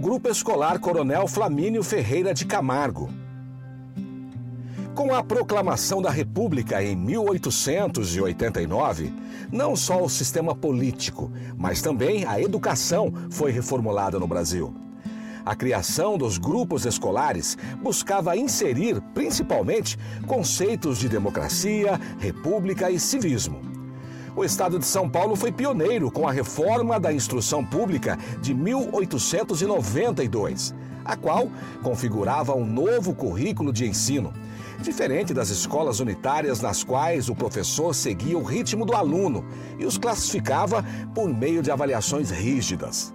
Grupo 0.00 0.28
Escolar 0.30 0.78
Coronel 0.78 1.28
Flamínio 1.28 1.82
Ferreira 1.82 2.32
de 2.32 2.46
Camargo. 2.46 3.10
Com 4.94 5.14
a 5.14 5.22
proclamação 5.22 6.00
da 6.00 6.08
República 6.08 6.82
em 6.82 6.96
1889, 6.96 9.12
não 9.52 9.76
só 9.76 10.02
o 10.02 10.08
sistema 10.08 10.54
político, 10.54 11.30
mas 11.54 11.82
também 11.82 12.24
a 12.24 12.40
educação 12.40 13.12
foi 13.30 13.52
reformulada 13.52 14.18
no 14.18 14.26
Brasil. 14.26 14.74
A 15.44 15.54
criação 15.54 16.16
dos 16.16 16.38
grupos 16.38 16.86
escolares 16.86 17.58
buscava 17.82 18.38
inserir, 18.38 19.02
principalmente, 19.12 19.98
conceitos 20.26 20.98
de 20.98 21.10
democracia, 21.10 22.00
república 22.18 22.90
e 22.90 22.98
civismo. 22.98 23.69
O 24.36 24.44
estado 24.44 24.78
de 24.78 24.86
São 24.86 25.08
Paulo 25.08 25.34
foi 25.34 25.50
pioneiro 25.50 26.10
com 26.10 26.28
a 26.28 26.32
reforma 26.32 27.00
da 27.00 27.12
instrução 27.12 27.64
pública 27.64 28.18
de 28.40 28.54
1892, 28.54 30.74
a 31.04 31.16
qual 31.16 31.48
configurava 31.82 32.54
um 32.54 32.64
novo 32.64 33.14
currículo 33.14 33.72
de 33.72 33.86
ensino 33.86 34.32
diferente 34.80 35.34
das 35.34 35.50
escolas 35.50 36.00
unitárias 36.00 36.60
nas 36.60 36.82
quais 36.82 37.28
o 37.28 37.34
professor 37.34 37.94
seguia 37.94 38.38
o 38.38 38.42
ritmo 38.42 38.86
do 38.86 38.94
aluno 38.94 39.44
e 39.78 39.84
os 39.84 39.98
classificava 39.98 40.84
por 41.14 41.28
meio 41.28 41.62
de 41.62 41.70
avaliações 41.70 42.30
rígidas. 42.30 43.12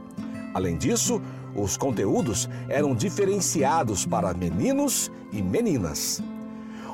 Além 0.53 0.77
disso, 0.77 1.21
os 1.55 1.75
conteúdos 1.75 2.47
eram 2.69 2.93
diferenciados 2.93 4.05
para 4.05 4.33
meninos 4.33 5.11
e 5.31 5.41
meninas. 5.41 6.21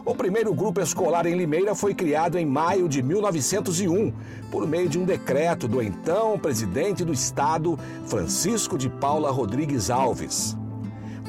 O 0.03 0.15
primeiro 0.15 0.51
grupo 0.51 0.81
escolar 0.81 1.27
em 1.27 1.35
Limeira 1.35 1.75
foi 1.75 1.93
criado 1.93 2.35
em 2.39 2.45
maio 2.45 2.89
de 2.89 3.03
1901, 3.03 4.11
por 4.49 4.67
meio 4.67 4.89
de 4.89 4.97
um 4.97 5.05
decreto 5.05 5.67
do 5.67 5.79
então 5.79 6.39
presidente 6.39 7.05
do 7.05 7.13
Estado, 7.13 7.77
Francisco 8.07 8.79
de 8.79 8.89
Paula 8.89 9.29
Rodrigues 9.29 9.91
Alves. 9.91 10.57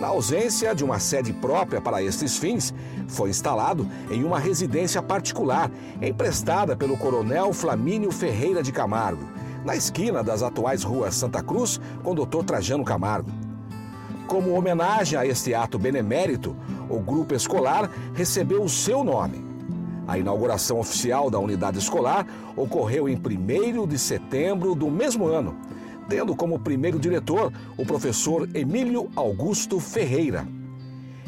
Na 0.01 0.07
ausência 0.09 0.75
de 0.75 0.83
uma 0.83 0.99
sede 0.99 1.35
própria 1.35 1.83
para 1.83 2.03
estes 2.03 2.39
fins, 2.39 2.73
foi 3.09 3.29
instalado 3.29 3.87
em 4.11 4.25
uma 4.25 4.39
residência 4.39 5.03
particular 5.03 5.71
emprestada 6.01 6.75
pelo 6.75 6.97
coronel 6.97 7.53
Flamínio 7.53 8.11
Ferreira 8.11 8.63
de 8.63 8.73
Camargo, 8.73 9.29
na 9.67 9.77
esquina 9.77 10.25
das 10.25 10.43
atuais 10.43 10.83
ruas 10.83 11.15
Santa 11.15 11.43
Cruz 11.43 11.79
com 12.03 12.15
Dr. 12.15 12.43
Trajano 12.43 12.85
Camargo. 12.85 13.31
Como 14.27 14.57
homenagem 14.57 15.19
a 15.19 15.27
este 15.27 15.55
ato 15.55 15.79
benemérito, 15.79 16.57
o 16.89 16.99
grupo 17.01 17.35
escolar 17.35 17.91
recebeu 18.15 18.63
o 18.63 18.69
seu 18.69 19.03
nome. 19.03 19.45
A 20.07 20.19
inauguração 20.19 20.81
oficial 20.81 21.31
da 21.31 21.39
unidade 21.39 21.79
escolar 21.79 22.27
ocorreu 22.57 23.09
em 23.09 23.17
1 23.17 23.87
de 23.87 23.99
setembro 23.99 24.75
do 24.75 24.91
mesmo 24.91 25.27
ano 25.27 25.57
tendo 26.09 26.35
como 26.35 26.59
primeiro 26.59 26.99
diretor 26.99 27.53
o 27.77 27.87
professor 27.87 28.49
Emílio 28.55 29.11
Augusto 29.17 29.81
Ferreira. 29.81 30.47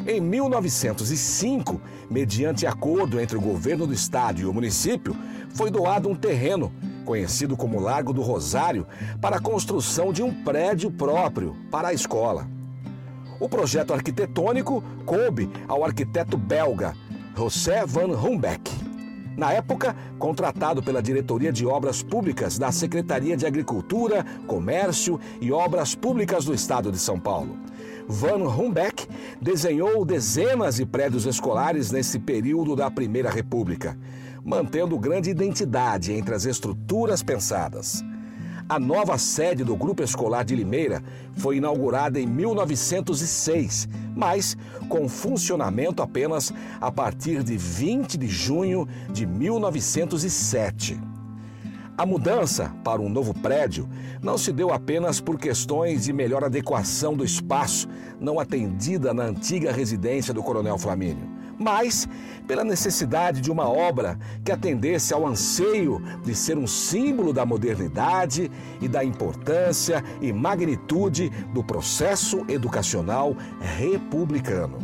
Em 0.07 0.21
1905, 0.21 1.81
mediante 2.11 2.67
acordo 2.67 3.19
entre 3.19 3.37
o 3.37 3.41
governo 3.41 3.87
do 3.87 3.95
estado 3.95 4.41
e 4.41 4.45
o 4.45 4.53
município, 4.53 5.17
foi 5.55 5.71
doado 5.71 6.09
um 6.09 6.15
terreno, 6.15 6.73
conhecido 7.05 7.57
como 7.57 7.81
Largo 7.81 8.13
do 8.13 8.21
Rosário, 8.21 8.87
para 9.21 9.37
a 9.37 9.41
construção 9.41 10.13
de 10.13 10.23
um 10.23 10.43
prédio 10.43 10.91
próprio 10.91 11.57
para 11.71 11.89
a 11.89 11.95
escola. 11.95 12.47
O 13.45 13.49
projeto 13.49 13.93
arquitetônico 13.93 14.83
coube 15.05 15.51
ao 15.69 15.85
arquiteto 15.85 16.39
belga 16.39 16.95
José 17.37 17.85
van 17.85 18.17
Humbeck 18.17 18.71
na 19.37 19.53
época, 19.53 19.95
contratado 20.19 20.83
pela 20.83 21.03
Diretoria 21.03 21.53
de 21.53 21.67
Obras 21.67 22.03
Públicas 22.03 22.57
da 22.57 22.73
Secretaria 22.73 23.37
de 23.37 23.45
Agricultura, 23.45 24.25
Comércio 24.47 25.21
e 25.43 25.53
Obras 25.53 25.95
Públicas 25.95 26.47
do 26.47 26.55
Estado 26.55 26.91
de 26.91 26.99
São 26.99 27.21
Paulo. 27.21 27.59
Van 28.09 28.49
Humbeck 28.49 29.07
desenhou 29.43 30.07
dezenas 30.07 30.77
de 30.77 30.87
prédios 30.87 31.27
escolares 31.27 31.91
nesse 31.91 32.19
período 32.19 32.75
da 32.75 32.91
Primeira 32.91 33.29
República, 33.29 33.99
mantendo 34.43 34.99
grande 34.99 35.29
identidade 35.29 36.15
entre 36.15 36.35
as 36.35 36.47
estruturas 36.47 37.23
pensadas. 37.23 38.03
A 38.67 38.79
nova 38.79 39.19
sede 39.19 39.63
do 39.63 39.77
Grupo 39.77 40.03
Escolar 40.03 40.43
de 40.43 40.57
Limeira 40.57 41.03
foi 41.37 41.59
inaugurada 41.59 42.19
em 42.19 42.27
1906, 42.27 43.87
mas 44.17 44.57
com 44.89 45.07
funcionamento 45.07 46.03
apenas 46.03 46.51
a 46.81 46.91
partir 46.91 47.43
de 47.43 47.59
20 47.59 48.17
de 48.17 48.27
junho 48.27 48.89
de 49.13 49.27
1907. 49.27 50.99
A 51.97 52.07
mudança 52.07 52.75
para 52.83 53.03
um 53.03 53.09
novo 53.11 53.35
prédio 53.35 53.87
não 54.23 54.39
se 54.39 54.51
deu 54.51 54.73
apenas 54.73 55.21
por 55.21 55.39
questões 55.39 56.05
de 56.05 56.13
melhor 56.15 56.43
adequação 56.43 57.15
do 57.15 57.25
espaço 57.25 57.87
não 58.19 58.41
atendida 58.41 59.13
na 59.13 59.25
antiga 59.25 59.73
residência 59.73 60.33
do 60.33 60.43
Coronel 60.43 60.79
Flamínio 60.79 61.34
mas 61.59 62.09
pela 62.47 62.65
necessidade 62.65 63.41
de 63.41 63.51
uma 63.51 63.69
obra 63.69 64.19
que 64.45 64.53
atendesse 64.53 65.15
ao 65.15 65.27
anseio 65.27 66.03
de 66.23 66.35
ser 66.35 66.59
um 66.59 66.67
símbolo 66.67 67.33
da 67.33 67.47
modernidade 67.47 68.51
e 68.81 68.89
da 68.89 69.05
importância 69.05 70.05
e 70.21 70.33
magnitude 70.33 71.31
do 71.53 71.65
processo 71.65 72.45
educacional 72.49 73.37
republicano. 73.61 74.79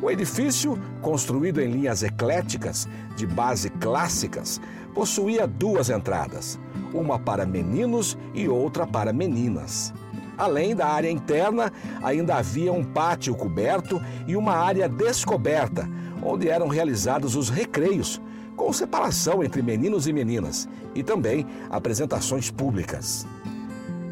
O 0.00 0.10
edifício, 0.10 0.78
construído 1.00 1.60
em 1.60 1.70
linhas 1.70 2.02
ecléticas, 2.02 2.88
de 3.16 3.26
base 3.26 3.70
clássicas, 3.70 4.60
possuía 4.94 5.46
duas 5.46 5.88
entradas, 5.90 6.58
uma 6.92 7.18
para 7.18 7.46
meninos 7.46 8.16
e 8.34 8.48
outra 8.48 8.86
para 8.86 9.12
meninas. 9.12 9.92
Além 10.36 10.74
da 10.74 10.86
área 10.86 11.10
interna, 11.10 11.72
ainda 12.02 12.36
havia 12.36 12.72
um 12.72 12.84
pátio 12.84 13.34
coberto 13.34 14.00
e 14.26 14.36
uma 14.36 14.54
área 14.54 14.88
descoberta, 14.88 15.88
onde 16.22 16.48
eram 16.48 16.68
realizados 16.68 17.36
os 17.36 17.48
recreios, 17.48 18.20
com 18.56 18.72
separação 18.72 19.42
entre 19.42 19.62
meninos 19.62 20.06
e 20.06 20.12
meninas, 20.12 20.68
e 20.94 21.02
também 21.02 21.46
apresentações 21.70 22.50
públicas. 22.50 23.26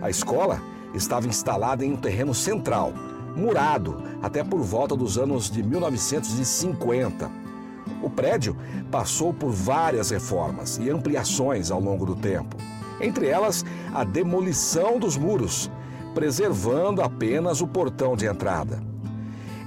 A 0.00 0.11
escola 0.11 0.61
estava 0.94 1.27
instalada 1.27 1.84
em 1.84 1.93
um 1.93 1.97
terreno 1.97 2.34
central, 2.34 2.93
murado 3.37 4.03
até 4.22 4.44
por 4.44 4.61
volta 4.61 4.97
dos 4.97 5.19
anos 5.19 5.50
de 5.50 5.62
1950. 5.62 7.31
O 8.03 8.11
prédio 8.11 8.56
passou 8.91 9.32
por 9.32 9.50
várias 9.50 10.11
reformas 10.11 10.77
e 10.78 10.91
ampliações 10.91 11.71
ao 11.71 11.81
longo 11.81 12.05
do 12.05 12.15
tempo, 12.15 12.56
entre 13.00 13.28
elas 13.28 13.65
a 13.94 14.05
demolição 14.05 14.99
dos 14.99 15.16
muros 15.16 15.71
preservando 16.15 17.03
apenas 17.03 17.61
o 17.61 17.67
portão 17.67 18.17
de 18.17 18.27
entrada. 18.27 18.81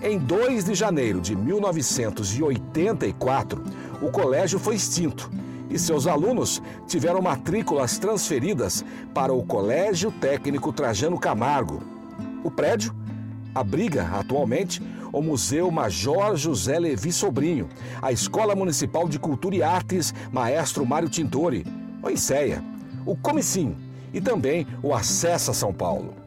Em 0.02 0.18
2 0.18 0.64
de 0.66 0.76
janeiro 0.76 1.20
de 1.20 1.36
1984, 1.36 3.62
o 4.02 4.10
colégio 4.12 4.60
foi 4.60 4.76
extinto 4.76 5.30
e 5.70 5.80
seus 5.80 6.08
alunos 6.08 6.62
tiveram 6.88 7.22
matrículas 7.22 7.98
transferidas 7.98 8.86
para 9.14 9.34
o 9.34 9.44
Colégio 9.44 10.12
Técnico 10.12 10.72
Trajano 10.72 11.20
Camargo. 11.20 11.82
O 12.44 12.52
prédio 12.52 12.96
abriga 13.54 14.04
atualmente 14.14 14.82
o 15.12 15.22
Museu 15.22 15.72
Major 15.72 16.36
José 16.36 16.78
Levi 16.78 17.12
Sobrinho, 17.12 17.70
a 18.02 18.12
Escola 18.12 18.54
Municipal 18.54 19.08
de 19.08 19.18
Cultura 19.18 19.56
e 19.56 19.64
Artes 19.64 20.14
Maestro 20.32 20.86
Mário 20.86 21.10
Tintori, 21.10 21.66
o 22.04 22.10
INSEA, 22.10 22.64
o 23.06 23.16
Comicim 23.16 23.76
e 24.14 24.22
também 24.22 24.68
o 24.84 24.94
Acessa 24.94 25.54
São 25.54 25.74
Paulo. 25.74 26.25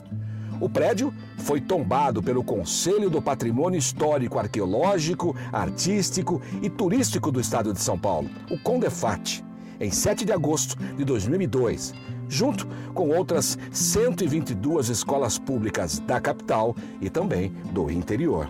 O 0.60 0.68
prédio 0.68 1.12
foi 1.36 1.60
tombado 1.60 2.22
pelo 2.22 2.42
Conselho 2.42 3.08
do 3.08 3.22
Patrimônio 3.22 3.78
Histórico, 3.78 4.38
Arqueológico, 4.38 5.36
Artístico 5.52 6.42
e 6.60 6.68
Turístico 6.68 7.30
do 7.30 7.40
Estado 7.40 7.72
de 7.72 7.80
São 7.80 7.98
Paulo, 7.98 8.28
o 8.50 8.58
CONDEFAT, 8.58 9.44
em 9.80 9.90
7 9.90 10.24
de 10.24 10.32
agosto 10.32 10.76
de 10.96 11.04
2002, 11.04 11.94
junto 12.28 12.66
com 12.92 13.10
outras 13.10 13.56
122 13.70 14.88
escolas 14.88 15.38
públicas 15.38 16.00
da 16.00 16.20
capital 16.20 16.74
e 17.00 17.08
também 17.08 17.52
do 17.72 17.90
interior. 17.90 18.48